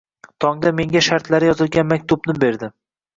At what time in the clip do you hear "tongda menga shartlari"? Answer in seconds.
0.43-1.49